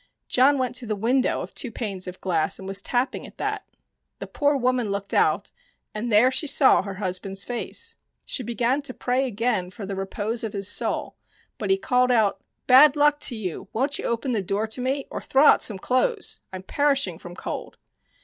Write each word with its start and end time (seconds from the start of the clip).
John 0.27 0.57
went 0.57 0.73
to 0.77 0.87
the 0.87 0.95
window 0.95 1.41
of 1.41 1.53
two 1.53 1.71
panes 1.71 2.07
of 2.07 2.19
glass 2.21 2.57
and 2.57 2.67
was 2.67 2.81
tapping 2.81 3.27
at 3.27 3.37
that. 3.37 3.65
The 4.17 4.25
poor 4.25 4.57
woman 4.57 4.89
looked 4.89 5.13
out, 5.13 5.51
and 5.93 6.11
there 6.11 6.31
she 6.31 6.47
saw 6.47 6.81
her 6.81 6.95
husband's 6.95 7.43
face. 7.45 7.93
She 8.25 8.41
began 8.41 8.81
to 8.81 8.95
pray 8.95 9.27
again 9.27 9.69
for 9.69 9.85
the 9.85 9.95
repose 9.95 10.43
of 10.43 10.53
his 10.53 10.67
soul, 10.67 11.17
but 11.59 11.69
he 11.69 11.77
called 11.77 12.09
out:" 12.09 12.41
Bad 12.65 12.95
luck 12.95 13.19
to 13.19 13.35
you, 13.35 13.67
won't 13.73 13.99
you 13.99 14.05
open 14.05 14.31
the 14.31 14.41
door 14.41 14.65
to 14.65 14.81
me 14.81 15.05
or 15.11 15.21
throw 15.21 15.45
out 15.45 15.61
some 15.61 15.77
clothes? 15.77 16.39
I 16.51 16.55
am 16.55 16.63
perishing 16.63 17.19
from 17.19 17.35
cold." 17.35 17.77